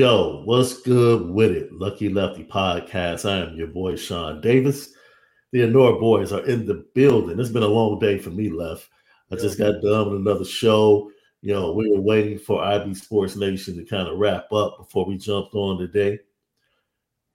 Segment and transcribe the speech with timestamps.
[0.00, 1.70] Yo, what's good with it?
[1.74, 3.28] Lucky Lefty Podcast.
[3.28, 4.94] I am your boy Shaun Davis.
[5.52, 7.38] The Anora boys are in the building.
[7.38, 8.88] It's been a long day for me, Left.
[9.30, 11.10] I just got done with another show.
[11.42, 15.04] You know, we were waiting for IB Sports Nation to kind of wrap up before
[15.04, 16.18] we jumped on today.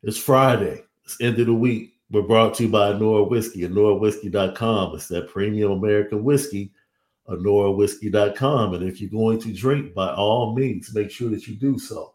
[0.02, 0.86] It's Friday.
[1.04, 1.94] It's end of the week.
[2.10, 4.96] We're brought to you by Anora Whiskey, AnoraWhiskey.com.
[4.96, 6.72] It's that premium American whiskey,
[7.30, 8.74] AnoraWhiskey.com.
[8.74, 12.15] And if you're going to drink, by all means, make sure that you do so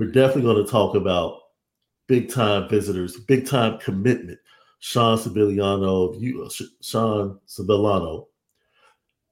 [0.00, 1.40] We're definitely going to talk about
[2.08, 4.38] big time visitors, big time commitment.
[4.78, 6.48] Sean Sibiliano, you, uh,
[6.80, 8.28] Sean Sibiliano,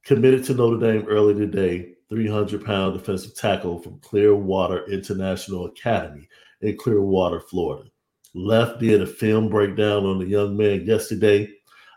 [0.05, 1.95] committed to Notre Dame early today.
[2.11, 6.29] 300 pound defensive tackle from Clearwater International Academy
[6.61, 7.89] in Clearwater, Florida.
[8.35, 11.49] Left did a film breakdown on the young man yesterday.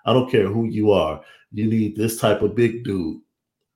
[0.06, 1.21] I don't care who you are,
[1.51, 3.19] you need this type of big dude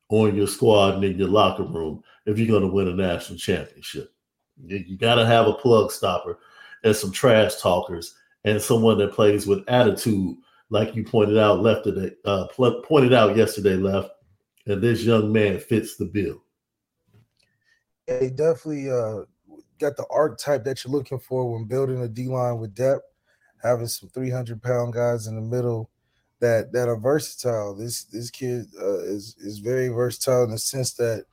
[0.07, 3.37] on your squad and in your locker room if you're going to win a national
[3.37, 4.14] championship.
[4.63, 6.39] You, you got to have a plug stopper
[6.83, 10.37] and some trash talkers and someone that plays with attitude,
[10.69, 14.09] like you pointed out left today, uh, pointed out yesterday, left.
[14.67, 16.41] And this young man fits the bill.
[18.07, 19.25] Yeah, he definitely uh,
[19.79, 23.03] got the archetype that you're looking for when building a D line with depth.
[23.63, 25.89] Having some 300 pound guys in the middle
[26.39, 27.75] that that are versatile.
[27.75, 31.25] This this kid uh, is is very versatile in the sense that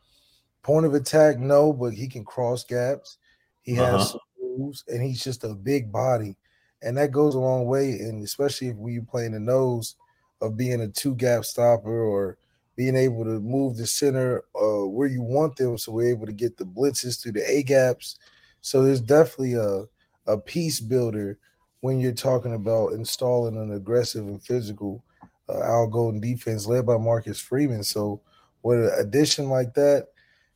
[0.62, 3.19] point of attack, no, but he can cross gaps.
[3.62, 4.19] He has uh-huh.
[4.41, 6.37] moves, and he's just a big body,
[6.82, 7.91] and that goes a long way.
[7.91, 9.97] And especially if we play in the nose
[10.41, 12.38] of being a two gap stopper or
[12.75, 16.32] being able to move the center uh, where you want them, so we're able to
[16.32, 18.19] get the blitzes through the A gaps.
[18.61, 19.85] So there's definitely a
[20.26, 21.38] a piece builder
[21.81, 25.05] when you're talking about installing an aggressive and physical
[25.49, 27.82] uh, Al Golden defense led by Marcus Freeman.
[27.82, 28.20] So
[28.62, 30.08] with an addition like that,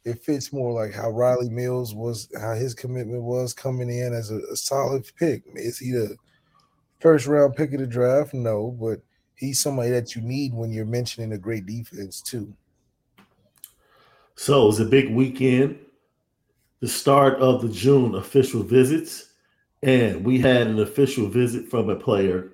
[0.06, 4.30] it fits more like how Riley Mills was, how his commitment was coming in as
[4.30, 5.42] a, a solid pick.
[5.56, 6.16] Is he the
[7.00, 8.32] first round pick of the draft?
[8.32, 9.00] No, but
[9.34, 12.54] he's somebody that you need when you're mentioning a great defense too.
[14.36, 15.76] So it was a big weekend,
[16.78, 19.32] the start of the June official visits,
[19.82, 22.52] and we had an official visit from a player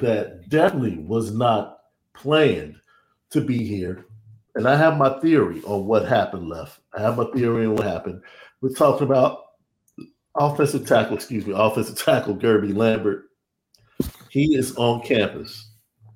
[0.00, 1.78] that definitely was not
[2.12, 2.76] planned
[3.30, 4.05] to be here
[4.56, 6.80] and I have my theory on what happened left.
[6.96, 8.22] I have my theory on what happened.
[8.62, 9.44] We're talking about
[10.34, 13.24] offensive tackle, excuse me, offensive tackle Guerby Lambert.
[14.30, 15.70] He is on campus.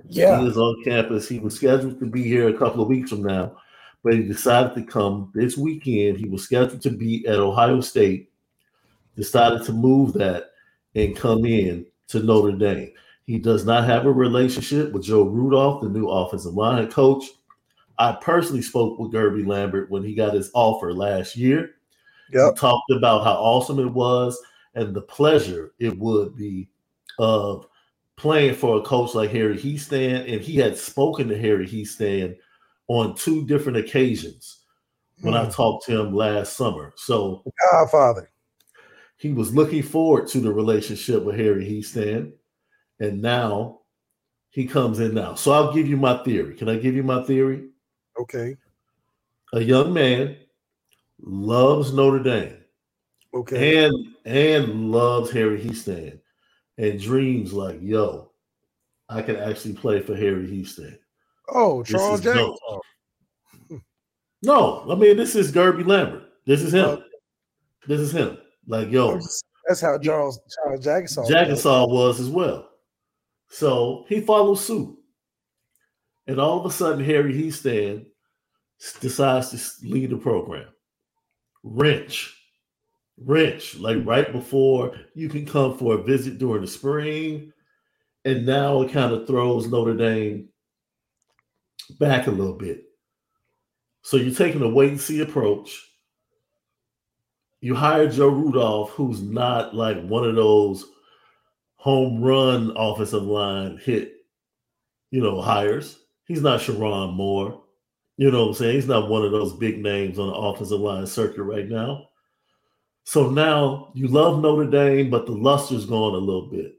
[0.09, 0.41] Yeah.
[0.41, 1.29] He is on campus.
[1.29, 3.59] He was scheduled to be here a couple of weeks from now,
[4.03, 6.17] but he decided to come this weekend.
[6.17, 8.31] He was scheduled to be at Ohio State,
[9.17, 10.51] decided to move that
[10.95, 12.93] and come in to Notre Dame.
[13.27, 17.25] He does not have a relationship with Joe Rudolph, the new offensive line coach.
[18.01, 21.73] I personally spoke with Guerby Lambert when he got his offer last year.
[22.33, 22.57] Yep.
[22.57, 24.41] talked about how awesome it was
[24.75, 26.71] and the pleasure it would be
[27.19, 27.67] of
[28.17, 30.33] playing for a coach like Harry Hiestand.
[30.33, 32.37] And he had spoken to Harry Hiestand
[32.89, 34.61] on two different occasions
[35.21, 35.51] when I hmm.
[35.51, 36.95] talked to him last summer.
[36.97, 38.31] So, Godfather.
[39.17, 42.33] He was looking forward to the relationship with Harry Hiestand.
[43.01, 43.81] And now
[44.49, 45.35] he comes in now.
[45.35, 46.55] So I'll give you my theory.
[46.55, 47.69] Can I give you my theory?
[48.21, 48.57] Okay.
[49.55, 50.37] A young man
[51.21, 52.57] loves Notre Dame.
[53.33, 53.85] Okay.
[53.85, 53.95] And
[54.25, 56.21] and loves Harry Hiestand
[56.79, 58.33] and dreams like, yo,
[59.09, 60.99] I can actually play for Harry Hiestand.
[61.49, 62.55] Oh, Charles Jackson.
[64.43, 66.23] No, I mean this is Guerby Lambert.
[66.47, 66.89] This is him.
[66.89, 66.97] Uh,
[67.87, 68.39] this is him.
[68.67, 69.21] Like, yo.
[69.67, 72.71] That's how Charles Charles Jackson Jackson was as well.
[73.51, 74.97] So he follows suit.
[76.31, 78.07] And all of a sudden, Harry Hiestand
[79.01, 80.69] decides to lead the program.
[81.65, 82.41] Wrench.
[83.19, 87.53] Wrench, like right before you can come for a visit during the spring.
[88.25, 90.49] And now it kind of throws Notre Dame
[91.99, 92.85] back a little bit.
[94.03, 95.85] So you're taking a wait and see approach.
[97.61, 100.87] You hire Joe Rudolph, who's not like one of those
[101.75, 104.13] home run offensive line hit,
[105.11, 105.97] you know, hires.
[106.31, 107.61] He's not Sharon Moore.
[108.17, 108.75] You know what I'm saying?
[108.77, 112.07] He's not one of those big names on the offensive line circuit right now.
[113.03, 116.77] So now you love Notre Dame, but the luster's gone a little bit.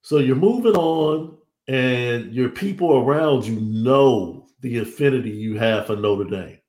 [0.00, 1.36] So you're moving on,
[1.68, 6.60] and your people around you know the affinity you have for Notre Dame.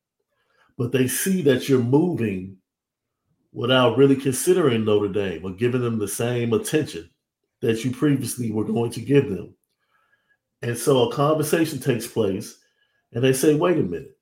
[0.78, 2.58] But they see that you're moving
[3.54, 7.10] without really considering Notre Dame or giving them the same attention
[7.62, 9.56] that you previously were going to give them.
[10.64, 12.58] And so a conversation takes place,
[13.12, 14.18] and they say, wait a minute.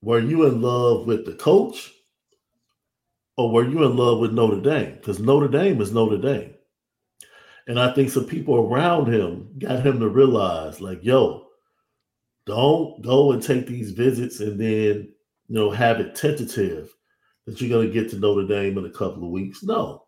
[0.00, 1.92] Were you in love with the coach?
[3.36, 4.94] Or were you in love with Notre Dame?
[4.94, 6.54] Because Notre Dame is Notre Dame.
[7.66, 11.48] And I think some people around him got him to realize, like, yo,
[12.46, 15.12] don't go and take these visits and then,
[15.48, 16.94] you know, have it tentative
[17.44, 19.64] that you're going to get to Notre Dame in a couple of weeks.
[19.64, 20.04] No.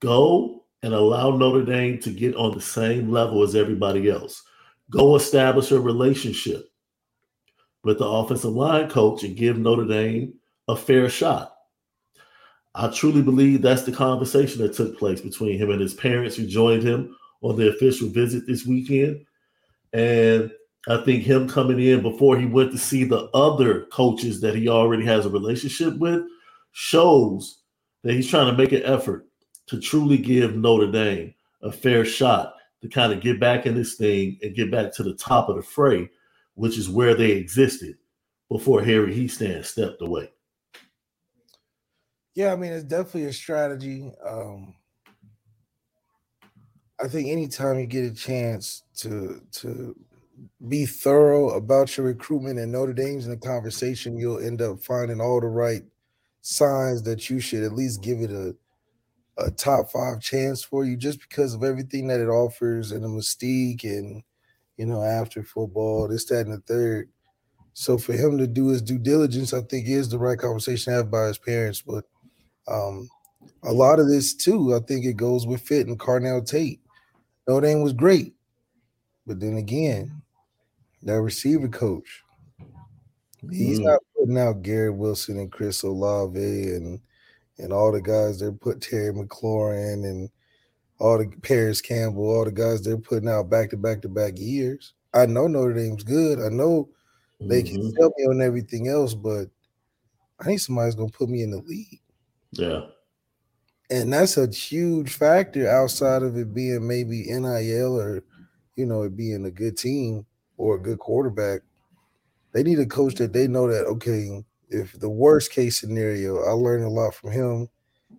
[0.00, 4.42] Go and allow Notre Dame to get on the same level as everybody else.
[4.90, 6.70] Go establish a relationship
[7.84, 10.34] with the offensive line coach and give Notre Dame
[10.68, 11.54] a fair shot.
[12.74, 16.46] I truly believe that's the conversation that took place between him and his parents who
[16.46, 19.24] joined him on the official visit this weekend.
[19.92, 20.50] And
[20.88, 24.68] I think him coming in before he went to see the other coaches that he
[24.68, 26.22] already has a relationship with
[26.72, 27.62] shows
[28.04, 29.27] that he's trying to make an effort
[29.68, 33.94] to truly give Notre Dame a fair shot to kind of get back in this
[33.94, 36.08] thing and get back to the top of the fray,
[36.54, 37.96] which is where they existed
[38.48, 40.30] before Harry Hiestand stepped away.
[42.34, 44.12] Yeah, I mean it's definitely a strategy.
[44.24, 44.74] Um,
[47.02, 49.96] I think anytime you get a chance to to
[50.68, 55.20] be thorough about your recruitment and Notre Dame's in the conversation, you'll end up finding
[55.20, 55.82] all the right
[56.42, 58.54] signs that you should at least give it a
[59.38, 63.08] a top five chance for you just because of everything that it offers and the
[63.08, 64.22] mystique and
[64.76, 67.08] you know after football, this, that, and the third.
[67.72, 70.96] So for him to do his due diligence, I think is the right conversation to
[70.96, 71.80] have by his parents.
[71.80, 72.04] But
[72.66, 73.08] um,
[73.62, 76.80] a lot of this too, I think it goes with fit and Carnell Tate.
[77.46, 78.34] Notre Dame was great,
[79.26, 80.22] but then again,
[81.02, 82.24] that receiver coach,
[83.50, 83.84] he's mm.
[83.84, 87.00] not putting out Garrett Wilson and Chris Olave and
[87.58, 90.30] and all the guys they're put Terry McLaurin and
[90.98, 94.34] all the Parris Campbell, all the guys they're putting out back to back to back
[94.36, 94.94] years.
[95.14, 96.40] I know Notre Dame's good.
[96.40, 96.88] I know
[97.40, 97.76] they mm-hmm.
[97.76, 99.48] can help me on everything else, but
[100.40, 102.00] I need somebody's gonna put me in the league.
[102.52, 102.82] Yeah.
[103.90, 108.22] And that's a huge factor outside of it being maybe NIL or
[108.76, 110.24] you know, it being a good team
[110.56, 111.62] or a good quarterback.
[112.52, 116.50] They need a coach that they know that okay, if the worst case scenario, I
[116.50, 117.68] learned a lot from him.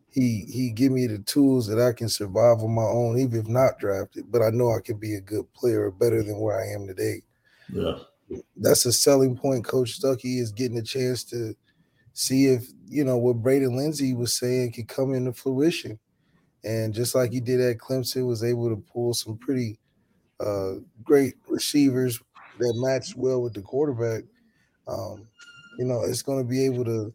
[0.10, 3.48] He he give me the tools that I can survive on my own, even if
[3.48, 4.32] not drafted.
[4.32, 7.22] But I know I can be a good player, better than where I am today.
[7.72, 8.00] Yeah,
[8.58, 9.65] that's a selling point.
[9.65, 11.56] Coach Stuckey is getting a chance to
[12.13, 16.00] see if you know what Braden Lenzy was saying can come into fruition,
[16.63, 19.77] and just like he did at Clemson, was able to pull some pretty
[20.39, 22.20] uh, great receivers
[22.58, 24.24] that matched well with the quarterback.
[24.88, 25.28] Um,
[25.79, 27.13] you know, it's going to be able to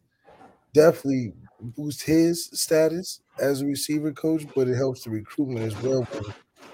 [0.72, 6.08] definitely boost his status as a receiver coach, but it helps the recruitment as well.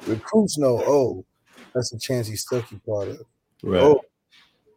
[0.07, 1.27] Recruits know, oh,
[1.75, 3.25] that's a Chansi Stuckey product.
[3.65, 3.83] Right.
[3.83, 4.01] Oh,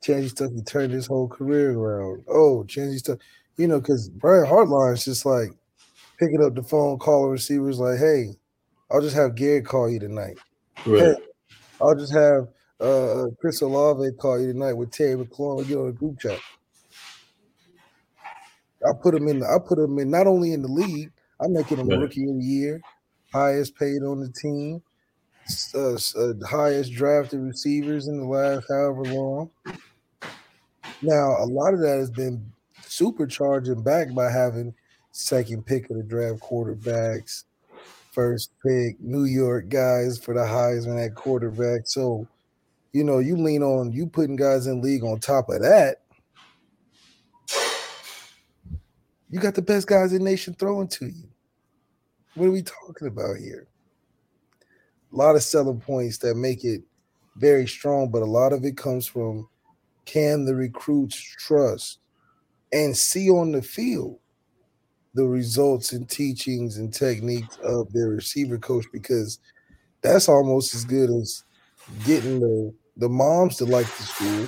[0.03, 2.23] Chansi Stuckey turned his whole career around.
[2.27, 3.21] Oh, Chansi Stuckey,
[3.57, 5.49] you know, because Brian Hartline is just like
[6.19, 8.29] picking up the phone, calling receivers like, hey,
[8.91, 10.39] I'll just have Garrett call you tonight.
[10.83, 11.01] Right.
[11.01, 11.15] Hey,
[11.79, 12.47] I'll just have
[12.79, 16.39] uh, Chris Olave call you tonight with Terry McLaurin, get on a group chat.
[18.87, 19.39] I put him in.
[19.39, 21.11] The, I put him in not only in the league.
[21.39, 21.99] I'm making him right.
[21.99, 22.81] rookie of the year,
[23.33, 24.81] highest paid on the team,
[25.75, 29.49] uh, uh, highest drafted receivers in the last however long.
[31.01, 32.45] Now a lot of that has been
[32.85, 34.73] supercharged and back by having
[35.11, 37.43] second pick of the draft quarterbacks,
[38.11, 41.81] first pick New York guys for the Heisman at quarterback.
[41.85, 42.27] So,
[42.93, 46.02] you know, you lean on you putting guys in league on top of that
[49.33, 51.27] You got the best guys in the nation throwing to you.
[52.35, 53.65] What are we talking about here?
[55.11, 56.83] A lot of selling points that make it
[57.37, 59.49] very strong, but a lot of it comes from
[60.05, 61.97] can the recruits trust
[62.73, 64.19] and see on the field
[65.15, 69.39] the results and teachings and techniques of their receiver coach because
[70.01, 71.43] that's almost as good as
[72.05, 74.47] getting the, the moms to like the school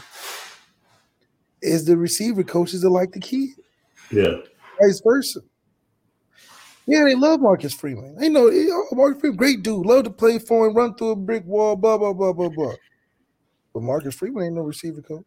[1.63, 3.49] is the receiver coaches that like the kid.
[4.11, 4.35] Yeah
[4.81, 5.39] vice versa.
[6.87, 8.15] Yeah, they love Marcus Freeman.
[8.15, 11.15] They know oh, Marcus Freeman, great dude, love to play for him, run through a
[11.15, 12.73] brick wall, blah blah blah blah blah.
[13.73, 15.25] But Marcus Freeman ain't no receiver coach.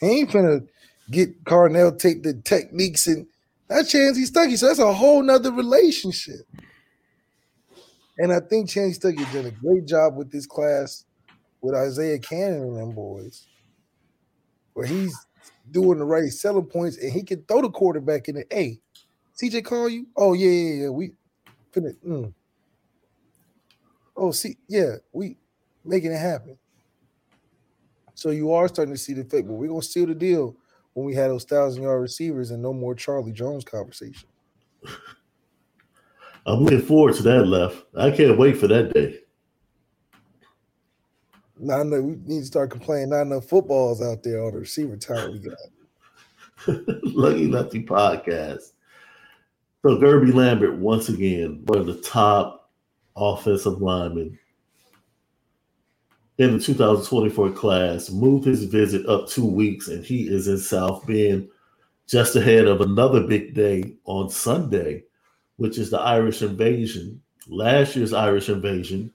[0.00, 0.66] He ain't finna
[1.10, 3.26] get Carnell Tate the techniques and
[3.68, 4.56] that Chansi Stuckey.
[4.56, 6.46] So that's a whole nother relationship.
[8.18, 11.04] And I think Chansi Stuckey did a great job with this class
[11.60, 13.46] with Isaiah Cannon and them boys,
[14.74, 15.16] where he's
[15.70, 18.80] doing the right selling points, and he can throw the quarterback in the Hey,
[19.40, 20.06] CJ call you?
[20.16, 20.88] Oh yeah, yeah, yeah.
[20.90, 21.12] We
[21.72, 21.94] finna.
[22.06, 22.34] Mm.
[24.16, 25.36] Oh, see, yeah, we
[25.84, 26.56] making it happen.
[28.14, 30.56] So you are starting to see the effect, but we're gonna seal the deal
[30.92, 34.28] when we had those thousand yard receivers and no more Charlie Jones conversation.
[36.46, 37.84] I'm looking forward to that left.
[37.96, 39.23] I can't wait for that day.
[41.58, 43.10] Not enough, we need to start complaining.
[43.10, 45.58] Not enough footballs out there on the receiver talent we got.
[47.04, 48.72] Lucky Lefty podcast.
[49.82, 52.70] So Guerby Lambert, once again, one of the top
[53.16, 54.38] offensive linemen
[56.38, 61.06] in the 2024 class, moved his visit up two weeks, and he is in South
[61.06, 61.48] Bend
[62.08, 65.04] just ahead of another big day on Sunday,
[65.56, 67.22] which is the Irish invasion.
[67.46, 69.12] Last year's Irish invasion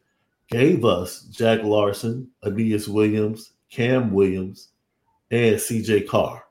[0.49, 4.69] gave us Jack Larsen, Aneyas Williams, Cam Williams,
[5.31, 6.43] and CJ Carr.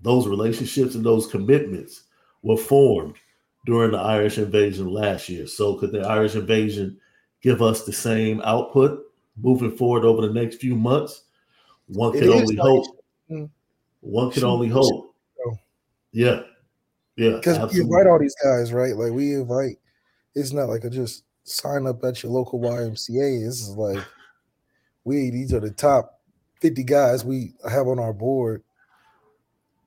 [0.00, 2.04] Those relationships and those commitments
[2.42, 3.16] were formed
[3.64, 5.46] during the Irish invasion last year.
[5.46, 6.98] So, could the Irish invasion
[7.42, 9.00] give us the same output
[9.36, 11.22] moving forward over the next few months?
[11.88, 12.86] One can only hope.
[13.30, 13.50] Mm.
[14.00, 15.14] One can only hope.
[16.12, 16.42] Yeah.
[17.16, 17.36] Yeah.
[17.36, 18.96] Because we invite all these guys, right?
[18.96, 19.78] Like we invite,
[20.34, 23.44] it's not like a just sign up at your local YMCA.
[23.44, 24.04] This is like
[25.04, 26.20] we these are the top
[26.60, 28.62] 50 guys we have on our board.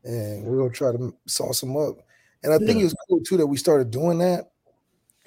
[0.03, 1.97] And we're gonna try to sauce them up.
[2.43, 4.49] And I think it was cool too that we started doing that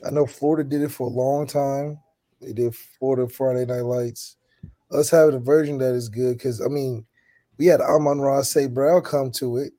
[0.05, 1.99] I know Florida did it for a long time.
[2.41, 4.37] They did Florida Friday Night Lights.
[4.91, 7.07] Us having a version that is good because I mean,
[7.57, 8.73] we had Amon-Ra St.
[8.75, 9.73] Brown come to it,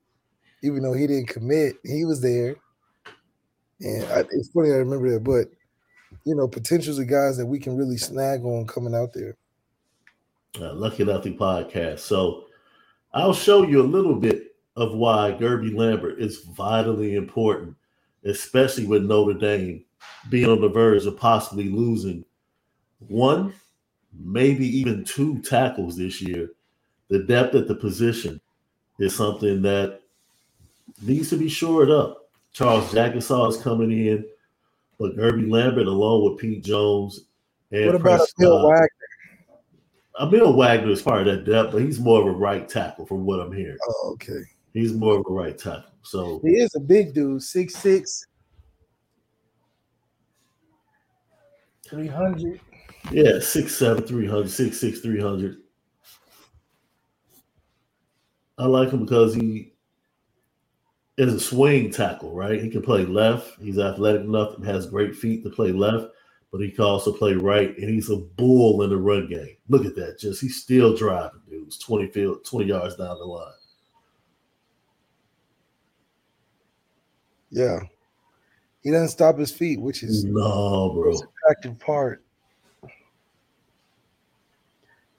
[0.63, 1.75] even though he didn't commit.
[1.83, 2.55] He was there,
[3.81, 5.23] and I, it's funny I remember that.
[5.23, 5.49] But
[6.25, 9.35] you know, potentials of guys that we can really snag on coming out there.
[10.59, 11.99] Uh, Lucky Lefty podcast.
[11.99, 12.45] So
[13.13, 17.75] I'll show you a little bit of why Guerby Lambert is vitally important,
[18.23, 19.83] especially with Notre Dame
[20.29, 22.23] being on the verge of possibly losing
[23.07, 23.53] one,
[24.17, 26.51] maybe even two tackles this year.
[27.09, 28.39] The depth at the position
[28.99, 30.01] is something that
[31.01, 32.29] needs to be shored up.
[32.53, 34.25] Charles Jagusah is coming in,
[34.99, 37.25] but Guerby Lambert, along with Pete Jones
[37.71, 38.87] and what about Prescott, Bill Wagner?
[40.21, 43.25] Emil Wagner is part of that depth, but he's more of a right tackle from
[43.25, 43.77] what I'm hearing.
[43.87, 44.41] Oh, okay.
[44.73, 45.91] He's more of a right tackle.
[46.03, 48.27] So He is a big dude, six six,
[51.87, 52.59] three hundred.
[53.11, 55.57] yeah, six seven, three hundred, six six, three hundred.
[58.59, 59.72] I like him because he
[61.17, 62.61] is a swing tackle, right?
[62.61, 63.59] He can play left.
[63.59, 66.07] He's athletic enough and has great feet to play left,
[66.51, 69.55] but he can also play right, and he's a bull in the run game.
[69.69, 70.19] Look at that.
[70.19, 73.53] Just he's still driving dudes 20 field, 20 yards down the line.
[77.51, 77.79] Yeah.
[78.81, 81.13] He doesn't stop his feet, which is No, bro.
[81.13, 82.23] attractive part.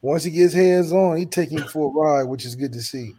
[0.03, 3.15] Once he gets hands on, he taking for a ride, which is good to see.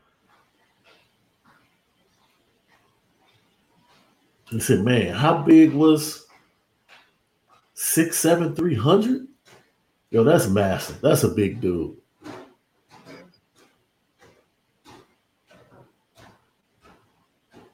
[4.55, 6.27] He said, man, how big was
[7.73, 9.27] six, seven, three hundred?
[10.11, 11.01] Yo, that's massive.
[11.01, 11.97] That's a big dude.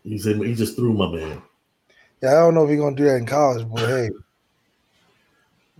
[0.03, 1.43] He said he just threw my man.
[2.23, 4.09] Yeah, I don't know if you're gonna do that in college, but hey,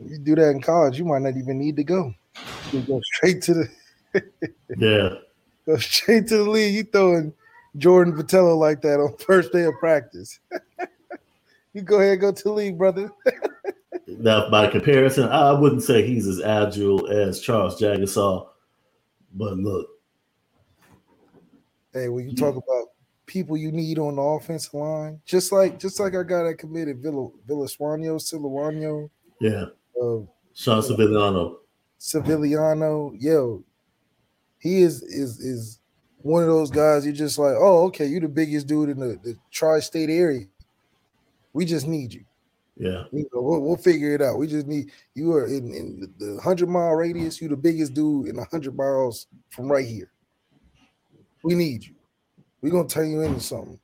[0.01, 2.13] if you do that in college, you might not even need to go.
[2.72, 3.70] You go straight to the
[4.77, 5.15] Yeah.
[5.65, 6.76] go straight to the league.
[6.76, 7.34] You throwing
[7.78, 10.39] Jordan Vitello like that on first day of practice.
[11.73, 13.12] you go ahead go to league, brother.
[14.07, 18.45] Now, by comparison, I wouldn't say he's as agile as Charles Jagusah,
[19.34, 19.88] but look,
[21.93, 22.88] Hey, when you talk about
[23.25, 27.01] people you need on the offensive line, just like just like our guy that committed
[27.01, 29.10] Villa Villaswano, Silawano,
[29.41, 29.65] yeah,
[30.01, 30.19] uh,
[30.53, 31.57] Sean Sevillano.
[31.97, 33.63] Civiliano, yo,
[34.57, 35.79] he is is is
[36.19, 37.05] one of those guys.
[37.05, 40.45] You're just like, oh, okay, you're the biggest dude in the, the tri-state area.
[41.54, 42.26] We just need you.
[42.78, 44.38] Yeah, You know, we'll, we'll figure it out.
[44.38, 47.40] We just need you are in, in the hundred mile radius.
[47.40, 50.10] You're the biggest dude in hundred miles from right here.
[51.44, 51.96] We need you.
[52.62, 53.80] We're gonna turn you into something.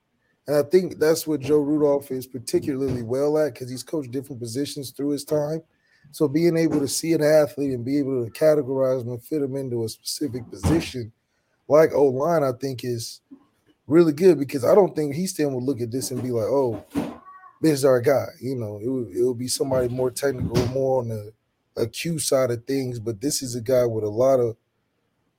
[0.48, 4.42] And I think that's what Joe Rudolph is particularly well at because he's coached different
[4.42, 5.62] positions through his time.
[6.12, 9.42] So being able to see an athlete and be able to categorize them and fit
[9.42, 11.12] them into a specific position,
[11.68, 13.20] like O line, I think is
[13.88, 16.46] really good because I don't think he still would look at this and be like,
[16.46, 16.84] "Oh,
[17.62, 21.02] this is our guy." You know, it would it would be somebody more technical, more
[21.02, 21.32] on the
[21.76, 23.00] acute side of things.
[23.00, 24.56] But this is a guy with a lot of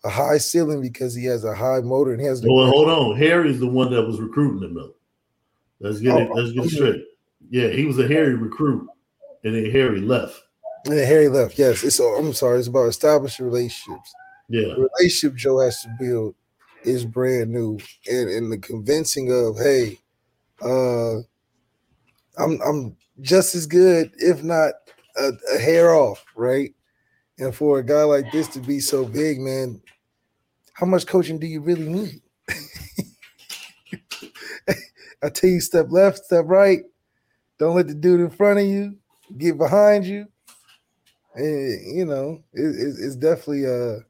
[0.04, 2.40] a high ceiling because he has a high motor and he has.
[2.40, 3.16] the- Well, hold on.
[3.16, 4.94] Harry's the one that was recruiting him, though.
[5.81, 6.28] Let's get it.
[6.31, 7.04] Oh, Let's get it straight.
[7.50, 8.88] Yeah, he was a Harry recruit,
[9.44, 10.40] and then Harry left.
[10.85, 11.59] And then Harry left.
[11.59, 11.98] Yes, it's.
[11.98, 12.59] I'm sorry.
[12.59, 14.12] It's about establishing relationships.
[14.48, 16.35] Yeah, the relationship Joe has to build
[16.85, 17.78] is brand new,
[18.11, 19.98] and and the convincing of hey,
[20.62, 21.22] uh,
[22.38, 24.74] I'm I'm just as good, if not
[25.16, 26.74] a, a hair off, right?
[27.38, 29.81] And for a guy like this to be so big, man,
[30.72, 32.20] how much coaching do you really need?
[35.22, 36.81] I tell you, step left, step right.
[37.59, 38.96] Don't let the dude in front of you
[39.37, 40.27] get behind you.
[41.35, 44.01] And you know, it, it, it's definitely uh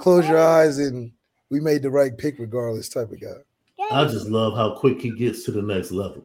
[0.00, 1.12] close your eyes and
[1.50, 3.42] we made the right pick regardless type of guy.
[3.90, 6.24] I just love how quick he gets to the next level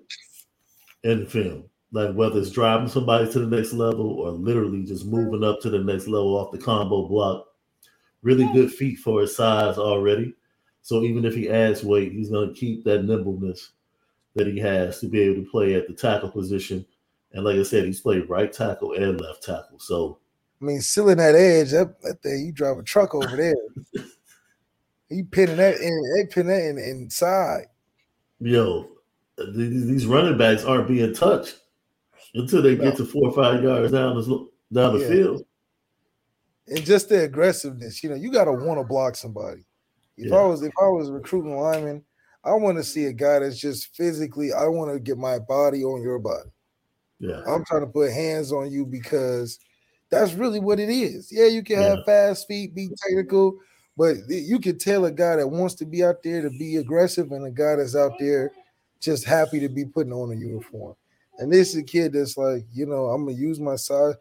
[1.03, 1.65] in the film.
[1.91, 5.69] Like whether it's driving somebody to the next level or literally just moving up to
[5.69, 7.45] the next level off the combo block.
[8.23, 10.33] Really good feet for his size already.
[10.81, 13.71] So even if he adds weight, he's going to keep that nimbleness
[14.35, 16.85] that he has to be able to play at the tackle position.
[17.33, 19.79] And like I said, he's played right tackle and left tackle.
[19.79, 20.19] So
[20.61, 23.53] I mean, sealing that edge, that, that thing, you drive a truck over there.
[25.09, 27.65] you pinning that in, they pin that in, inside.
[28.39, 28.92] yo,
[29.37, 31.59] these running backs aren't being touched
[32.35, 32.83] until they No.
[32.85, 35.07] get to four or five yards down the down the Yeah.
[35.09, 35.45] field.
[36.67, 39.65] And just the aggressiveness, you know, you gotta want to block somebody.
[40.17, 40.35] If Yeah.
[40.37, 42.03] I was if I was recruiting lineman,
[42.43, 45.83] I want to see a guy that's just physically, I want to get my body
[45.83, 46.49] on your body.
[47.19, 47.41] Yeah.
[47.47, 49.59] I'm trying to put hands on you because
[50.09, 51.31] that's really what it is.
[51.31, 51.89] Yeah, you can Yeah.
[51.95, 53.57] have fast feet, be technical,
[53.97, 57.31] but you can tell a guy that wants to be out there to be aggressive
[57.31, 58.51] and a guy that's out there
[59.03, 60.95] just happy to be putting on a uniform.
[61.39, 64.15] And this is a kid that's like, you know, I'm gonna use my size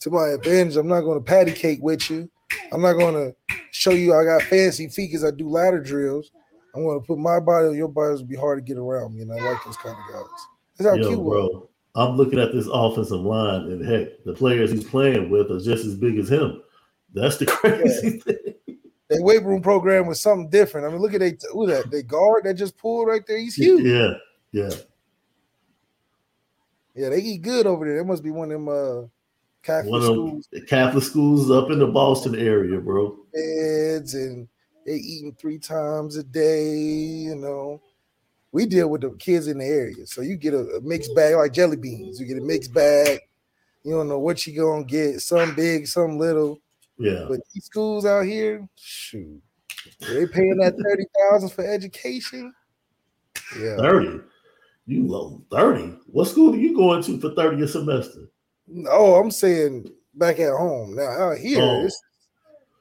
[0.00, 0.76] to my advantage.
[0.76, 2.30] I'm not gonna patty cake with you.
[2.72, 3.32] I'm not gonna
[3.70, 6.30] show you I got fancy feet because I do ladder drills.
[6.74, 8.14] I'm gonna put my body on your body.
[8.14, 10.30] It'll be hard to get around me, and I like those kind of guys.
[10.76, 11.68] That's how Yo, cute, bro.
[11.94, 15.84] I'm looking at this offensive line, and heck, the players he's playing with are just
[15.84, 16.62] as big as him.
[17.12, 18.54] That's the crazy thing.
[19.08, 20.86] That weight room program was something different.
[20.86, 23.38] I mean, look at they who that they guard that just pulled right there.
[23.38, 23.84] He's huge.
[23.84, 24.12] Yeah,
[24.52, 24.70] yeah.
[26.94, 27.98] Yeah, they eat good over there.
[27.98, 29.06] That must be one of them uh
[29.62, 33.16] Catholic One of schools the Catholic schools up in the Boston area, bro.
[33.32, 34.48] beds and
[34.86, 37.82] they eating three times a day, you know.
[38.50, 40.06] We deal with the kids in the area.
[40.06, 42.18] So you get a, a mixed bag like jelly beans.
[42.18, 43.20] You get a mixed bag.
[43.84, 46.58] You don't know what you gonna get, some big, some little.
[46.98, 47.26] Yeah.
[47.28, 49.40] But these schools out here, shoot,
[50.00, 52.52] they paying that 30,000 for education.
[53.58, 53.76] Yeah.
[53.76, 54.20] 30.
[54.88, 55.98] You low 30.
[56.06, 58.20] What school are you going to for 30 a semester?
[58.88, 60.96] Oh, I'm saying back at home.
[60.96, 61.84] Now out here, Oh.
[61.84, 62.00] it's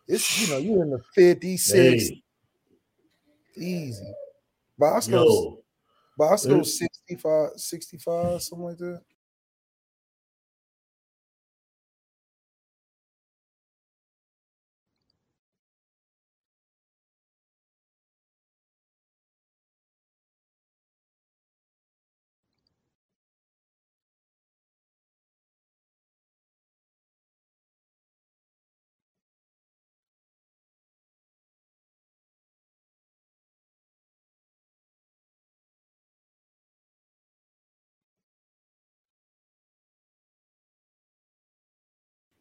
[0.07, 1.73] it's you know, you're in the 56.
[1.75, 2.23] Hey,
[3.57, 4.13] easy.
[4.79, 5.59] Bosco's yo,
[6.17, 9.01] Bosco's 65, 65, something like that.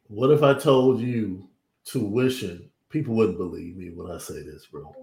[0.09, 1.49] What if I told you
[1.85, 2.71] tuition?
[2.89, 4.95] People wouldn't believe me when I say this, bro.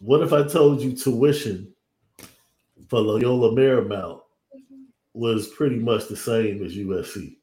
[0.00, 1.72] What if I told you tuition
[2.88, 4.20] for Loyola Marymount
[5.12, 7.36] was pretty much the same as USC?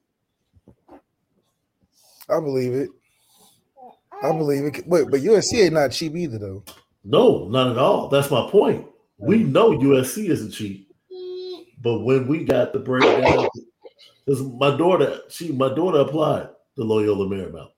[2.30, 2.90] I believe it.
[4.24, 4.88] I believe it.
[4.88, 6.64] Wait, but USC ain't not cheap either, though.
[7.04, 8.08] No, not at all.
[8.08, 8.88] That's my point.
[9.18, 10.85] We know USC isn't cheap,
[11.82, 13.48] but when we got the breakdown,
[14.26, 17.70] because my daughter, she, my daughter applied to Loyola Marymount.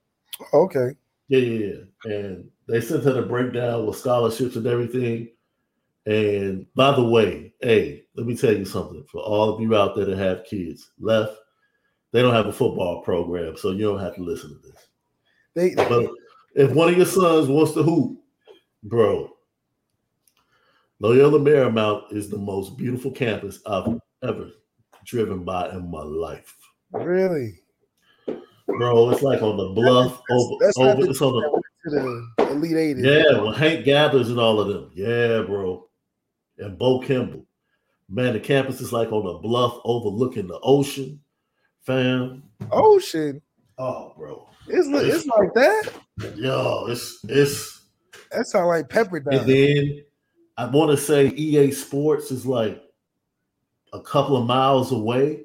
[0.52, 0.96] Okay.
[1.28, 1.66] Yeah, yeah,
[2.04, 2.12] yeah.
[2.12, 5.28] And they sent her the breakdown with scholarships and everything.
[6.06, 9.94] And by the way, hey, let me tell you something for all of you out
[9.94, 11.36] there that have kids left,
[12.12, 14.86] they don't have a football program, so you don't have to listen to this.
[15.54, 16.10] They, But
[16.54, 18.18] if one of your sons wants to hoop,
[18.84, 19.30] bro,
[21.00, 24.50] Loyola Marymount is the most beautiful campus I've ever
[25.04, 26.56] driven by in my life.
[26.92, 27.60] really
[28.66, 31.90] Bro, it's like on the bluff over, that's over the it's on the to
[32.36, 32.96] the Elite Eight.
[32.98, 34.90] Yeah, when Hank Gathers and all of them.
[34.94, 35.88] Yeah, bro.
[36.58, 37.46] And Bo Kimble.
[38.10, 41.20] Man, the campus is like on a bluff overlooking the ocean.
[41.82, 42.42] Fam.
[42.70, 43.40] Ocean.
[43.78, 44.48] Oh, bro.
[44.66, 45.92] It's li- it's like that.
[46.36, 47.86] Yo, it's it's
[48.30, 50.04] That sound like Pepper and then
[50.58, 52.82] I want to say EA Sports is like
[53.92, 55.44] a couple of miles away.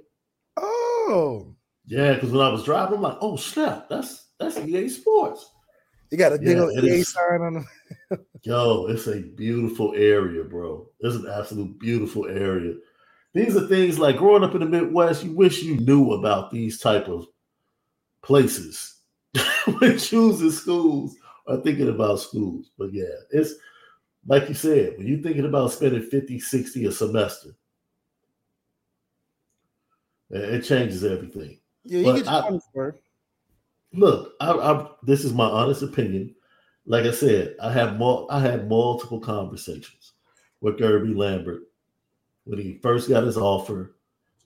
[0.58, 5.52] Oh, Yeah, because when I was driving, I'm like, oh snap, that's that's EA Sports.
[6.10, 7.14] you got a big Yeah, old EA is.
[7.14, 7.68] sign on them.
[8.42, 10.90] Yo, it's a beautiful area, bro.
[11.00, 12.74] It's an absolute beautiful area.
[13.36, 16.80] These are things like growing up in the Midwest, you wish you knew about these
[16.80, 17.28] type of
[18.24, 18.96] places
[19.80, 22.72] when choosing schools or thinking about schools.
[22.78, 23.54] But yeah, it's
[24.28, 27.50] like you said, when you're thinking about spending 50, 60 a semester,
[30.30, 31.60] it changes everything.
[31.84, 33.00] Yeah, you But get I- for.
[33.96, 36.34] Look, I, I this is my honest opinion.
[36.88, 38.26] Like I said, I have more.
[38.32, 40.14] I had multiple conversations
[40.62, 41.64] with Guerby Lambert
[42.46, 43.96] when he first got his offer.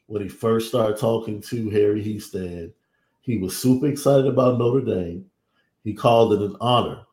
[0.07, 2.71] When he first started talking to Harry Hiestand,
[3.21, 5.25] he was super excited about Notre Dame.
[5.83, 7.05] He called it an honor,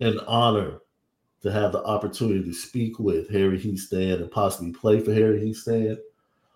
[0.00, 0.80] an honor
[1.42, 5.98] to have the opportunity to speak with Harry Hiestand and possibly play for Harry Hiestand.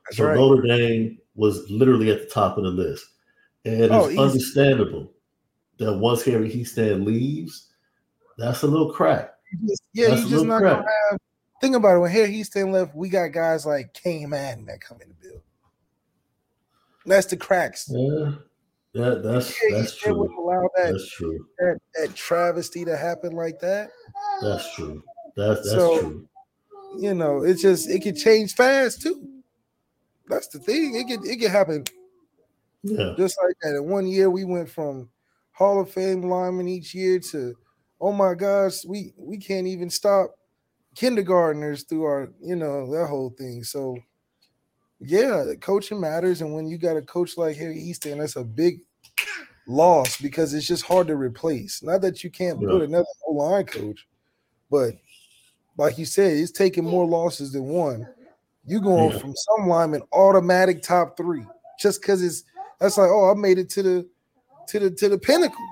[0.06, 0.36] That's So right.
[0.36, 3.06] Notre Dame was literally at the top of the list.
[3.64, 4.18] And oh, it's Oh, easy.
[4.18, 5.12] understandable
[5.78, 7.72] that once Harry Hiestand leaves,
[8.38, 9.34] that's a little crack.
[9.92, 10.78] Yeah, That's you just not crap.
[10.78, 11.18] gonna have.
[11.60, 12.00] Think about it.
[12.00, 15.40] When Harry Hiestand left, we got guys like Kane Madden that come in the build.
[17.06, 17.86] That's the cracks.
[17.88, 18.32] Yeah,
[18.94, 20.28] that, that's Yeah, that's true.
[20.38, 21.46] allow that, That's true.
[21.58, 23.90] that that travesty to happen like that.
[24.42, 25.02] That's true.
[25.36, 26.28] That's that's So- true.
[26.98, 29.28] you know, it's just it can change fast too.
[30.28, 30.96] That's the thing.
[30.96, 31.84] It can it can happen.
[32.82, 33.14] Yeah.
[33.16, 33.76] Just like that.
[33.76, 35.08] In one year, we went from
[35.52, 37.56] Hall of Fame lineman each year to,
[38.00, 40.36] oh my gosh, we we can't even stop
[40.94, 43.62] kindergartners through our, you know, that whole thing.
[43.64, 43.96] So
[45.00, 46.40] yeah, coaching matters.
[46.40, 48.80] And when you got a coach like Harry Hiestand, that's a big
[49.66, 51.82] loss because it's just hard to replace.
[51.82, 52.68] Not that you can't Yeah.
[52.68, 54.06] put another O line coach,
[54.70, 54.94] but
[55.76, 58.06] like you said, it's taking more losses than one.
[58.64, 59.18] You going Yeah.
[59.18, 61.44] from some lineman automatic top three
[61.78, 62.44] just because it's
[62.80, 64.08] that's like, oh, I made it to the
[64.68, 65.64] to the to the pinnacle.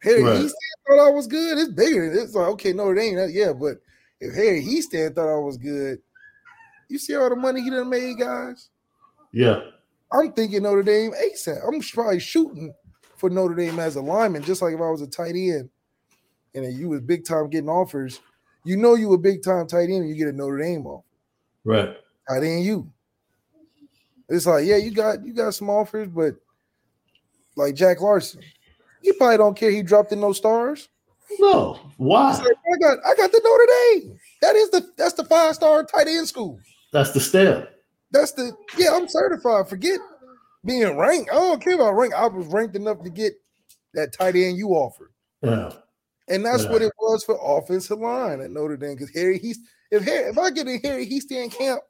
[0.00, 0.36] Harry Right.
[0.36, 0.52] Hiestand
[0.86, 1.58] thought I was good.
[1.58, 2.12] It's bigger.
[2.12, 3.32] It's like, okay, no, it ain't.
[3.32, 3.78] Yeah, but
[4.20, 6.00] if Harry Hiestand thought I was good,
[6.88, 8.70] you see all the money he done made, guys.
[9.32, 9.60] Yeah.
[10.12, 11.58] I'm thinking Notre Dame ASAP.
[11.66, 12.72] I'm probably shooting
[13.16, 15.68] for Notre Dame as a lineman, just like if I was a tight end
[16.54, 18.20] and you was big time getting offers.
[18.68, 21.02] You know you a big time tight end, and you get a Notre Dame off.
[21.64, 21.96] Right.
[22.28, 22.92] Tight end you.
[24.28, 26.34] It's like, yeah, you got you got some offers, but
[27.56, 28.42] like Jack Larsen,
[29.00, 30.90] you probably don't care he dropped in no stars.
[31.38, 31.80] No.
[31.96, 32.32] Why?
[32.32, 34.18] like, I got I got the Notre Dame.
[34.42, 36.60] That is the that's the five star tight end school.
[36.92, 37.74] That's the step.
[38.10, 39.66] That's the yeah, I'm certified.
[39.70, 39.98] Forget
[40.62, 41.30] being ranked.
[41.30, 42.12] I don't care about rank.
[42.12, 43.32] I was ranked enough to get
[43.94, 45.12] that tight end you offered.
[45.42, 45.72] Yeah.
[46.30, 46.72] And that's Yeah.
[46.72, 48.94] what it was for offensive line at Notre Dame.
[48.94, 49.60] Because Harry Heast,
[49.90, 51.82] if Harry, if I get in Harry Hiestand camp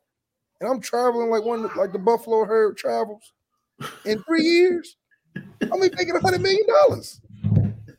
[0.61, 3.33] and I'm traveling like one like the Buffalo herd travels
[4.05, 4.97] in three years,
[5.37, 7.21] I'm be making a hundred million dollars.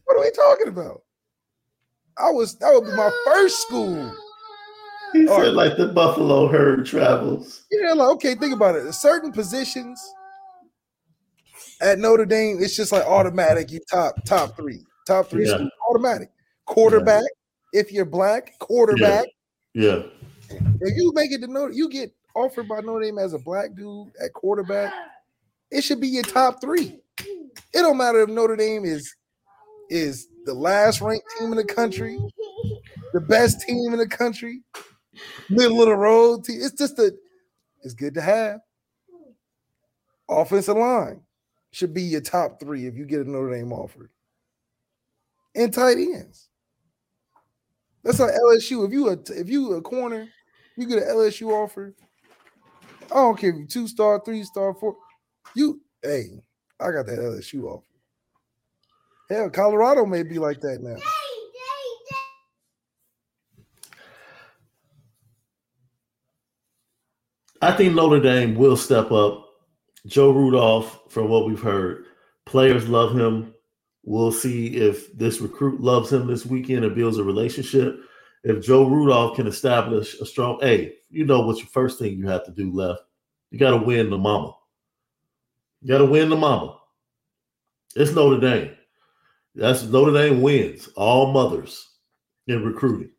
[0.05, 1.01] What are we talking about?
[2.17, 4.13] I was that would be my first school.
[5.13, 5.53] He said right.
[5.53, 7.65] like the buffalo herd travels.
[7.71, 8.91] Yeah, like okay, think about it.
[8.93, 9.99] Certain positions
[11.81, 13.71] at Notre Dame, it's just like automatic.
[13.71, 15.67] You top top three, top three, Yeah.
[15.89, 16.31] automatic.
[16.65, 17.23] Quarterback,
[17.73, 19.27] if you're black, quarterback.
[19.73, 20.03] Yeah.
[20.49, 23.75] If you make it to Notre, you get offered by Notre Dame as a black
[23.75, 24.93] dude at quarterback.
[25.71, 26.99] It should be your top three.
[27.19, 29.13] It don't matter if Notre Dame is
[29.89, 32.19] is the last ranked team in the country,
[33.13, 34.61] the best team in the country,
[35.49, 36.59] middle of the road team.
[36.61, 37.11] It's just a,
[37.83, 38.59] it's good to have.
[40.29, 41.21] Offensive line
[41.71, 44.09] should be your top three if you get a Notre Dame offer.
[45.59, 46.47] And tight ends.
[48.01, 48.87] That's like LSU.
[48.87, 50.25] If you a if you a corner,
[50.77, 51.93] you get an LSU offer.
[53.11, 54.95] I don't care if you two star, three star, four.
[55.53, 56.41] You hey,
[56.79, 57.85] I got that LSU offer.
[59.29, 60.95] Hell, Colorado may be like that now.
[67.61, 69.45] I think Notre Dame will step up.
[70.05, 72.05] Joe Rudolph, from what we've heard,
[72.45, 73.53] players love him.
[74.09, 77.95] We'll see if this recruit loves him this weekend and builds a relationship.
[78.43, 82.27] If Joe Rudolph can establish a strong, hey, you know what's your first thing you
[82.27, 83.01] have to do left?
[83.51, 84.55] You got to win the mama.
[85.83, 86.79] You got to win the mama.
[87.95, 88.71] It's Notre Dame.
[89.53, 91.87] That's Notre Dame wins all mothers
[92.47, 93.11] in recruiting.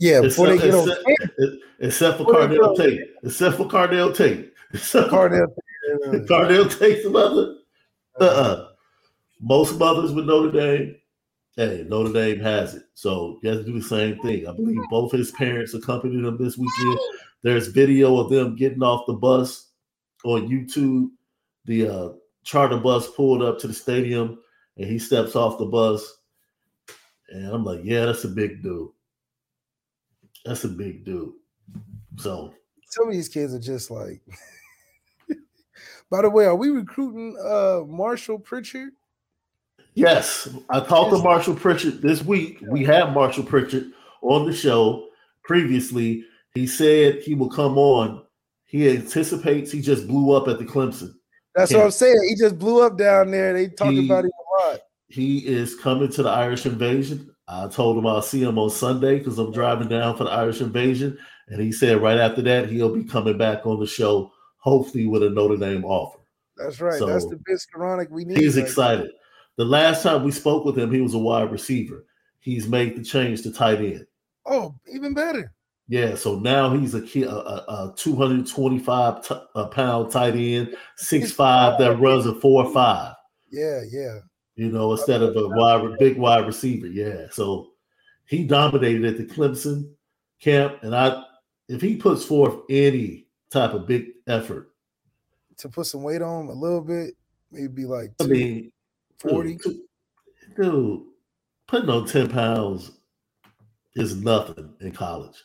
[0.00, 3.00] Yeah, before they Except, on except, except for Cardell Tate.
[3.22, 4.52] Except for Cardell Tate.
[4.74, 5.54] Except for Cardell.
[6.26, 7.58] Cardell Tate's mother.
[8.20, 8.26] Uh-uh.
[8.26, 8.68] uh-uh.
[9.40, 10.96] Most mothers with Notre Dame,
[11.56, 12.84] hey, Notre Dame has it.
[12.94, 14.46] So you have to do the same thing.
[14.46, 16.98] I believe both his parents accompanied him this weekend.
[17.42, 19.70] There's video of them getting off the bus
[20.24, 21.10] on YouTube.
[21.64, 22.08] The uh,
[22.44, 24.38] charter bus pulled up to the stadium
[24.76, 26.18] and he steps off the bus.
[27.28, 28.90] And I'm like, yeah, that's a big dude.
[30.44, 31.32] That's a big dude.
[32.18, 32.54] So
[32.88, 34.22] Some of these kids are just like.
[36.10, 38.92] By the way, are we recruiting uh Marshall Pritchard?
[39.96, 42.58] Yes, I talked to Marshall Pritchard this week.
[42.68, 45.08] We had Marshall Pritchard on the show
[45.42, 46.22] previously.
[46.54, 48.22] He said he will come on.
[48.66, 51.14] He anticipates he just blew up at the Clemson.
[51.54, 52.14] That's what I'm saying.
[52.28, 53.54] He just blew up down there.
[53.54, 54.80] They talk He- about him a lot.
[55.08, 57.30] He is coming to the Irish Invasion.
[57.48, 60.60] I told him I'll see him on Sunday because I'm driving down for the Irish
[60.60, 61.16] Invasion.
[61.48, 65.22] And he said right after that, he'll be coming back on the show, hopefully with
[65.22, 66.18] a Notre Dame offer.
[66.58, 67.00] That's right.
[67.00, 68.36] That's So, the Biscaronic we need.
[68.36, 69.10] He's right excited.
[69.56, 72.04] The last time we spoke with him, he was a wide receiver.
[72.40, 74.06] He's made the change to tight end.
[74.44, 75.52] Oh, even better.
[75.88, 80.76] Yeah, so now he's a kid, a, a, a 225 t- a pound tight end,
[80.96, 83.14] six five that runs a four five.
[83.50, 84.18] Yeah, yeah.
[84.56, 86.86] You know, instead of a wide big wide receiver.
[86.86, 87.68] Yeah, so
[88.26, 89.90] he dominated at the Clemson
[90.40, 91.22] camp, and I
[91.68, 94.72] if he puts forth any type of big effort,
[95.58, 97.14] To put some weight on him a little bit,
[97.50, 98.72] maybe like I two, mean,
[99.18, 99.56] 40.
[99.56, 99.76] dude,
[100.56, 101.02] dude,
[101.66, 102.92] putting on ten pounds
[103.94, 105.42] is nothing in college.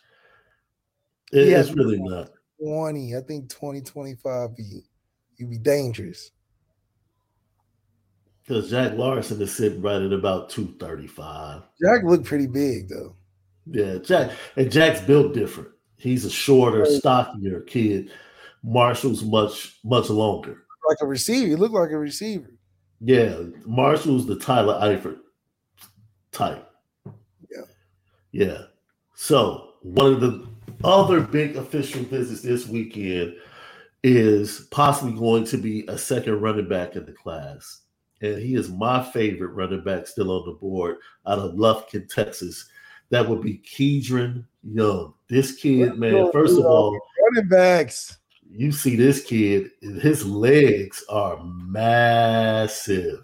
[1.32, 2.30] It, yeah, it's really not.
[2.64, 3.16] 20.
[3.16, 4.84] I think 2025 be
[5.38, 6.32] you be dangerous.
[8.44, 11.64] Because Jack Larsen is sitting right at about 235.
[11.82, 13.16] Jack looked pretty big though.
[13.66, 15.70] Yeah, Jack and Jack's built different.
[15.98, 18.12] He's a shorter, stockier kid.
[18.64, 20.64] Marshall's much, much longer.
[20.88, 21.48] Like a receiver.
[21.48, 22.52] He looked like a receiver.
[23.02, 23.42] Yeah.
[23.66, 25.20] Marshall's the Tyler Eifert
[26.32, 26.70] type.
[27.50, 27.64] Yeah.
[28.32, 28.62] Yeah.
[29.16, 30.48] So one of the
[30.84, 33.36] other big official visits this weekend
[34.04, 37.82] is possibly going to be a second running back in the class.
[38.22, 42.68] And he is my favorite running back still on the board out of Lufkin, Texas.
[43.10, 45.14] That would be Kedren Young.
[45.28, 46.98] This kid, man, first of all,
[47.36, 48.18] running backs.
[48.54, 53.24] You see this kid, his legs are massive,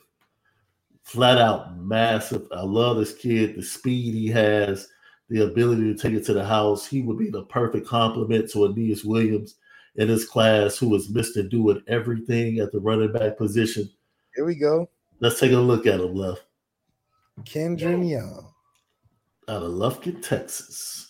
[1.03, 2.47] flat out massive.
[2.51, 4.87] I love this kid, the speed he has
[5.29, 6.87] the ability to take it to the house.
[6.87, 9.55] He would be the perfect complement to Aneyas Williams
[9.95, 11.47] in his class, who is Mr.
[11.49, 13.89] Doing everything at the running back position.
[14.35, 14.89] Here we go.
[15.19, 16.43] Let's take a look at him, left.
[17.41, 18.53] Kedren Young.
[19.49, 21.06] Out of Lufkin, Texas.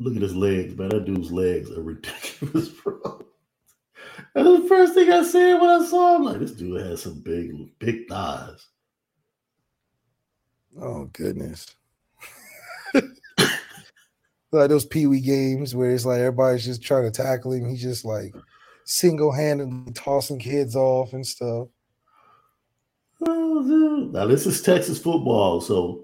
[0.00, 0.88] Look at his legs, man.
[0.88, 3.24] That dude's legs are ridiculous, bro.
[4.34, 6.24] That's the first thing I said when I saw him.
[6.24, 8.66] Like, this dude has some big, big thighs.
[10.80, 11.74] Oh goodness.
[14.52, 17.68] like those Pee Wee games where it's like everybody's just trying to tackle him.
[17.68, 18.34] He's just like
[18.84, 21.68] single handedly tossing kids off and stuff.
[23.26, 24.12] Oh, dude.
[24.12, 26.03] Now this is Texas football, so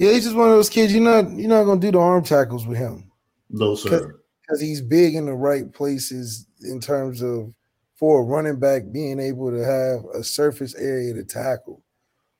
[0.00, 0.94] Yeah, he's just one of those kids.
[0.94, 3.12] You're not you're not gonna do the arm tackles with him.
[3.50, 4.18] No, sir.
[4.40, 7.52] Because he's big in the right places in terms of
[7.96, 11.82] for a running back being able to have a surface area to tackle.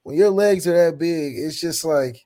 [0.05, 2.25] When your legs are that big, it's just like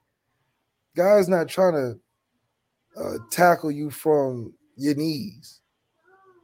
[0.95, 5.63] guys not trying to uh, tackle you from your knees.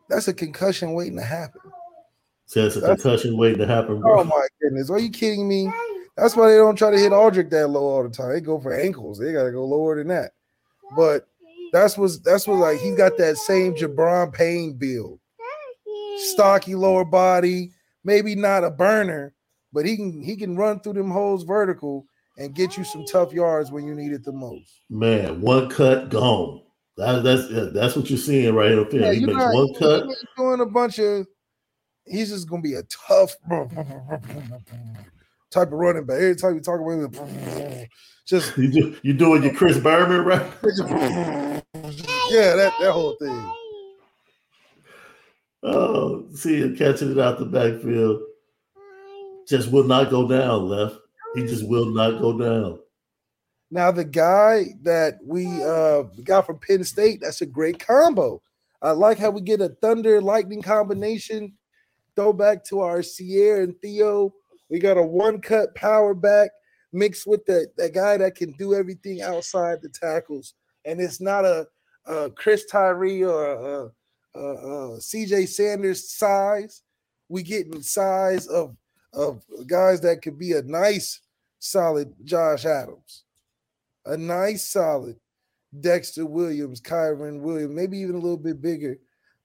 [0.09, 1.61] That's a concussion waiting to happen.
[2.47, 4.01] So that's a that's, concussion waiting to happen.
[4.01, 4.23] Bro.
[4.23, 4.91] Oh my goodness!
[4.91, 5.71] Are you kidding me?
[6.21, 8.31] That's why they don't try to hit Audric that low all the time.
[8.31, 9.19] They go for ankles.
[9.19, 10.33] They gotta go lower than that.
[10.95, 11.27] But
[11.73, 15.19] that's what's that's what like he got that same Jabron Payne build.
[16.19, 17.73] Stocky lower body,
[18.05, 19.33] maybe not a burner,
[19.73, 22.05] but he can he can run through them holes vertical
[22.37, 24.83] and get you some tough yards when you need it the most.
[24.91, 26.61] Man, one cut gone.
[26.99, 29.01] That, that's that's what you're seeing right up there.
[29.01, 30.07] Yeah, he makes not, one cut.
[30.37, 31.27] Doing a bunch of.
[32.05, 33.37] He's just gonna be a tough
[35.51, 36.17] type of running back.
[36.17, 37.89] Every time you talk about him,
[38.27, 40.43] just you do, you doing your Chris Berman right?
[42.31, 43.53] yeah, that that whole thing.
[45.63, 48.23] Oh, see him catching it out the backfield.
[49.47, 50.97] Just will not go down left.
[51.35, 52.79] He just will not go down.
[53.71, 58.43] Now the guy that we uh got from Penn State, that's a great combo.
[58.83, 61.53] I like how we get a thunder lightning combination.
[62.17, 64.35] Throw back to our Cierre and Theo
[64.71, 66.51] we got a one cut power back
[66.93, 70.55] mixed with the, that guy that can do everything outside the tackles.
[70.85, 71.67] And it's not a,
[72.07, 73.91] a Chris Tyree or a,
[74.35, 76.83] a, a CJ Sanders size.
[77.29, 78.77] We getting size of
[79.13, 81.21] of guys that could be a nice,
[81.59, 83.25] solid Josh Adams,
[84.07, 85.17] a nice, solid
[85.79, 88.97] Dexter Williams, Kyren Williams, maybe even a little bit bigger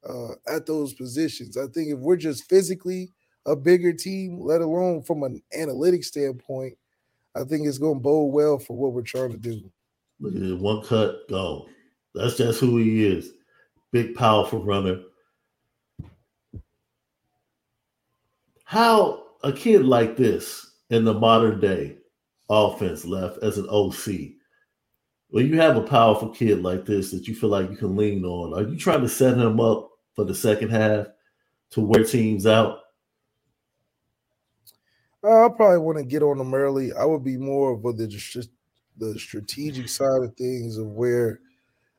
[0.07, 1.57] uh, at those positions.
[1.57, 3.11] I think if we're just physically
[3.45, 6.77] a bigger team, let alone from an analytic standpoint,
[7.36, 9.62] I think it's going to bode well for what we're trying to do.
[10.19, 11.67] Look at it, one cut, go.
[12.13, 13.31] That's just who he is.
[13.91, 15.01] Big, powerful runner.
[18.63, 21.97] How a kid like this in the modern day
[22.49, 24.36] offense left as an OC,
[25.29, 28.23] when you have a powerful kid like this that you feel like you can lean
[28.23, 31.08] on, are you trying to set him up for the second half
[31.71, 32.79] to wear teams out?
[35.26, 36.94] I probably want to get on them early.
[36.94, 38.48] I would be more of the
[38.98, 41.40] the strategic side of things of where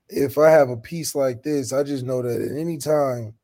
[0.08, 3.34] if I have a piece like this, I just know that at any time,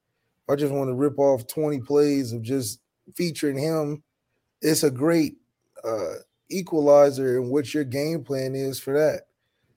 [0.49, 2.80] I just want to rip off 20 plays of just
[3.16, 4.03] featuring him,
[4.62, 5.37] it's a great
[5.85, 6.14] uh,
[6.51, 9.22] equalizer in what your game plan is for that.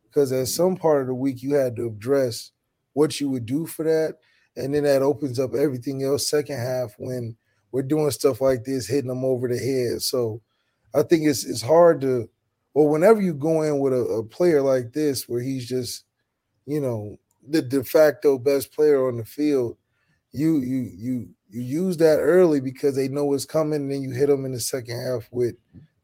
[0.06, 2.52] Because at some part of the week, you had to address
[2.94, 4.18] what you would do for that.
[4.56, 7.38] And then that opens up everything else second half when
[7.76, 10.02] we're doing stuff like this, hitting them over the head.
[10.02, 10.42] So
[10.94, 12.30] I think it's it's hard to,
[12.74, 16.06] or whenever you go in with a, a player like this, where he's just,
[16.66, 19.76] you know, the de facto best player on the field,
[20.32, 24.12] you you you you use that early because they know it's coming, and then you
[24.12, 25.56] hit them in the second half with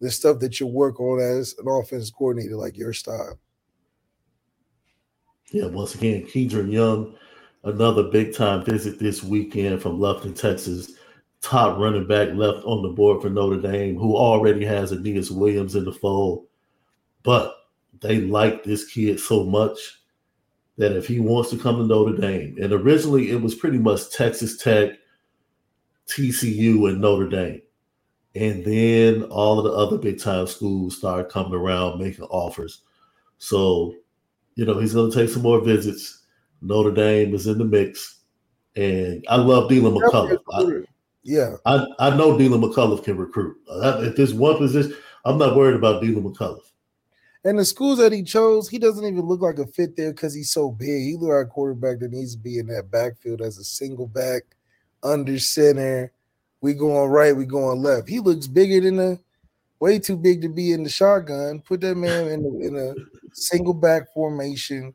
[0.01, 3.39] the stuff that you work on as an offense coordinator, like your style.
[5.53, 7.15] Yeah, once again, Kedren Young,
[7.63, 10.95] another big time visit this weekend from Lufkin, Texas.
[11.41, 15.75] Top running back left on the board for Notre Dame, who already has Aneyas Williams
[15.75, 16.45] in the fold.
[17.23, 17.55] But
[17.99, 19.99] they like this kid so much
[20.77, 24.11] that if he wants to come to Notre Dame, and originally it was pretty much
[24.11, 24.91] Texas Tech,
[26.07, 27.61] TCU, and Notre Dame.
[28.35, 32.81] And then all of the other big time schools started coming around making offers.
[33.39, 33.95] So,
[34.55, 36.23] you know, he's going to take some more visits.
[36.61, 38.19] Notre Dame is in the mix.
[38.75, 40.85] And I love Deland McCullough.
[41.23, 41.55] Yeah.
[41.65, 43.57] I, I know Deland McCullough can recruit.
[43.69, 44.95] Uh, if there's one position,
[45.25, 46.61] I'm not worried about Deland McCullough.
[47.43, 50.33] And the schools that he chose, he doesn't even look like a fit there because
[50.33, 51.03] he's so big.
[51.03, 54.07] He look like a quarterback that needs to be in that backfield as a single
[54.07, 54.43] back,
[55.01, 56.11] under center.
[56.61, 58.07] We going right, we going left.
[58.07, 59.19] He looks bigger than a
[59.79, 61.61] way too big to be in the shotgun.
[61.61, 62.93] Put that man in in a
[63.33, 64.93] single back formation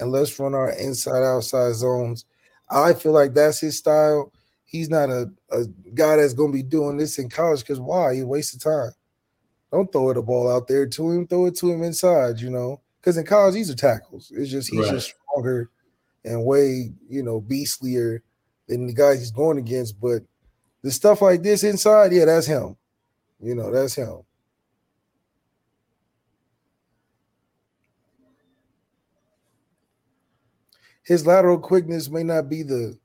[0.00, 2.24] and let's run our inside outside zones.
[2.68, 4.32] I feel like that's his style.
[4.64, 8.14] He's not a, a guy that's going to be doing this in college because why?
[8.14, 8.90] He wasted time.
[9.70, 11.26] Don't throw the ball out there to him.
[11.26, 12.40] Throw it to him inside.
[12.40, 14.32] You know, because in college these are tackles.
[14.34, 14.92] It's just he's right.
[14.92, 15.70] just stronger
[16.24, 18.20] and way you know beastlier
[18.68, 20.00] than the guys he's going against.
[20.00, 20.22] But
[20.82, 22.76] the stuff like this inside, yeah, that's him.
[23.40, 24.20] You know, that's him.
[31.04, 32.98] His lateral quickness may not be the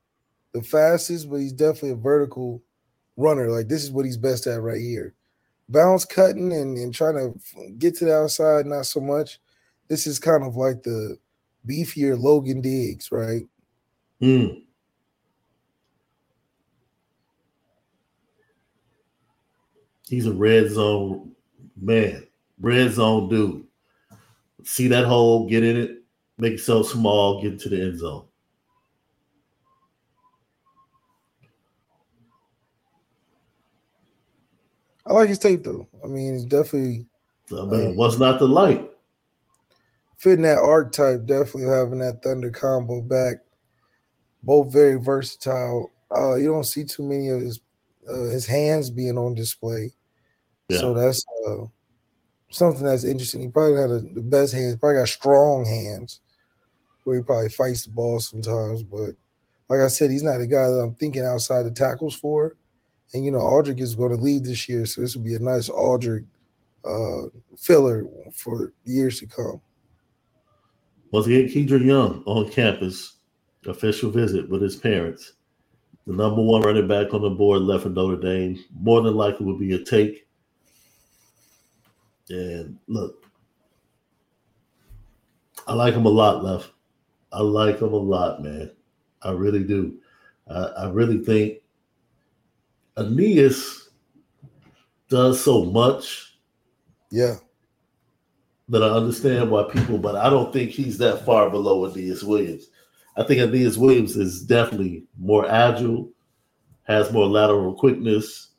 [0.52, 2.62] the fastest, but he's definitely a vertical
[3.16, 3.50] runner.
[3.50, 5.14] Like this is what he's best at right here
[5.70, 9.38] bounce cutting and, and trying to get to the outside, not so much.
[9.88, 11.16] This is kind of like the
[11.66, 13.42] beefier Logan Diggs, right?
[14.20, 14.62] Mm.
[20.08, 21.32] He's a red zone
[21.80, 22.26] man,
[22.60, 23.64] red zone dude.
[24.64, 26.02] See that hole, get in it,
[26.36, 28.26] make yourself small, get into the end zone.
[35.06, 35.88] I like his tape though.
[36.04, 37.06] I mean, it's definitely.
[37.52, 38.88] I mean, what's not the light?
[40.18, 43.38] Fitting that archetype, definitely having that Thunder combo back.
[44.42, 45.90] Both very versatile.
[46.14, 47.60] Uh, you don't see too many of his
[48.08, 49.92] uh, his hands being on display,
[50.68, 50.78] yeah.
[50.78, 51.64] so that's uh,
[52.50, 53.42] something that's interesting.
[53.42, 54.76] He probably had a, the best hands.
[54.76, 56.20] Probably got strong hands,
[57.04, 58.82] where he probably fights the ball sometimes.
[58.82, 59.10] But
[59.68, 62.56] like I said, he's not a guy that I'm thinking outside the tackles for.
[63.12, 65.40] And you know, Audric is going to leave this year, so this will be a
[65.40, 66.24] nice Audric
[66.84, 67.22] uh,
[67.58, 69.60] filler for years to come.
[71.10, 73.16] Once again, Kedren Young on campus,
[73.66, 75.32] official visit with his parents.
[76.06, 78.64] The number one running back on the board left for Notre Dame.
[78.80, 80.26] More than likely would be a take.
[82.30, 83.24] And look,
[85.66, 86.70] I like him a lot, left.
[87.32, 88.70] I like him a lot, man.
[89.22, 89.98] I really do.
[90.48, 91.59] I, I really think
[93.00, 93.88] Aneyas
[95.08, 96.38] does so much.
[97.10, 97.36] Yeah.
[98.68, 102.68] That I understand why people, but I don't think he's that far below Aneyas Williams.
[103.16, 106.10] I think Aneyas Williams is definitely more agile,
[106.84, 108.50] has more lateral quickness,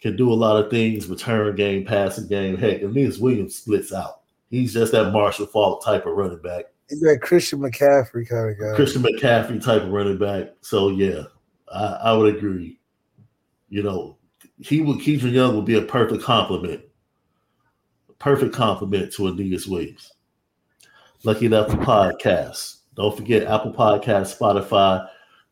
[0.00, 2.56] can do a lot of things, return game, passing game.
[2.56, 4.20] Heck, Aneyas Williams splits out.
[4.50, 6.66] He's just that Marshall Faulk type of running back.
[6.88, 8.76] He's that Christian McCaffrey kind of guy.
[8.76, 10.50] Christian McCaffrey type of running back.
[10.60, 11.24] So yeah,
[11.72, 12.78] I, I would agree
[13.76, 14.16] you know,
[14.58, 16.80] he would Kedren Young would be a perfect compliment,
[18.18, 20.14] perfect compliment to Aneyas Williams.
[21.24, 22.78] Lucky enough for podcasts.
[22.94, 25.06] Don't forget Apple Podcast, Spotify.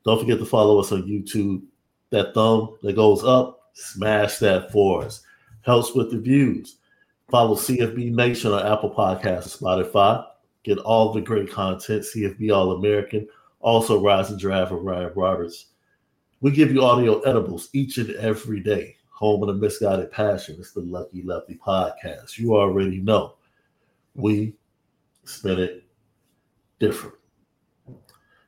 [0.07, 1.65] Don't forget to follow us on YouTube.
[2.09, 5.21] That thumb that goes up, smash that for us.
[5.61, 6.79] Helps with the views.
[7.31, 10.25] Follow CFB Nation on Apple Podcasts and Spotify.
[10.63, 12.05] Get all the great content.
[12.05, 13.29] CFB All American.
[13.61, 15.74] Also, Rising Draft with Ryan Roberts.
[16.41, 18.97] We give you audio edibles each and every day.
[19.11, 20.57] Home of the Misguided Passion.
[20.59, 22.37] It's the Lucky Lefty podcast.
[22.37, 23.37] You already know.
[24.15, 24.55] We
[25.25, 25.85] spin it
[26.79, 27.15] different.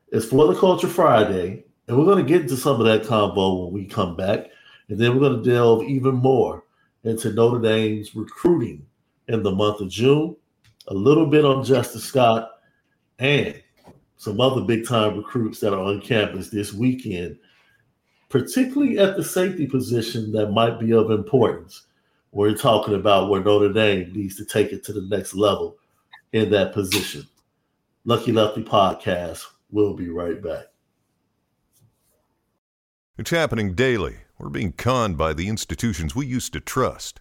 [0.08, 3.64] It's for the Culture Friday, and we're going to get into some of that combo
[3.64, 4.46] when we come back.
[4.88, 6.64] And then we're going to delve even more
[7.04, 8.84] into Notre Dame's recruiting
[9.28, 10.36] in the month of June,
[10.88, 12.50] a little bit on Justice Scott,
[13.18, 13.60] and
[14.16, 17.38] some other big time recruits that are on campus this weekend
[18.28, 21.86] particularly at the safety position that might be of importance.
[22.32, 25.76] We're talking about where Notre Dame needs to take it to the next level
[26.32, 27.26] in that position.
[28.04, 29.44] Lucky Lefty Podcast.
[29.70, 30.66] We'll be right back.
[33.18, 34.18] It's happening daily.
[34.38, 37.20] We're being conned by the institutions we used to trust.